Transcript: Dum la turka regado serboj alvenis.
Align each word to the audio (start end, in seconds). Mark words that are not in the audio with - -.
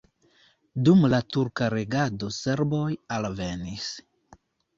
Dum 0.87 1.03
la 1.13 1.19
turka 1.35 1.67
regado 1.73 2.31
serboj 2.39 2.81
alvenis. 3.19 3.93